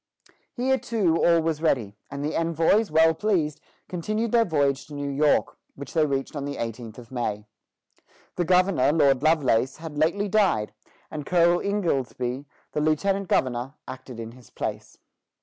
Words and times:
Here 0.55 0.79
too, 0.79 1.23
all 1.23 1.41
was 1.43 1.61
ready, 1.61 1.95
and 2.09 2.25
the 2.25 2.35
envoys, 2.35 2.89
well 2.89 3.13
pleased, 3.13 3.61
continued 3.87 4.31
their 4.31 4.45
voyage 4.45 4.87
to 4.87 4.95
New 4.95 5.11
York, 5.11 5.59
which 5.75 5.93
they 5.93 6.07
reached 6.07 6.35
on 6.35 6.43
the 6.43 6.57
eighteenth 6.57 6.97
of 6.97 7.11
May. 7.11 7.45
The 8.35 8.43
governor, 8.43 8.91
Lord 8.91 9.21
Lovelace, 9.21 9.77
had 9.77 9.99
lately 9.99 10.27
died, 10.27 10.73
and 11.11 11.23
Colonel 11.23 11.59
Ingoldsby, 11.59 12.45
the 12.71 12.81
lieutenant 12.81 13.27
governor, 13.27 13.75
acted 13.87 14.19
in 14.19 14.31
his 14.31 14.49
place. 14.49 14.97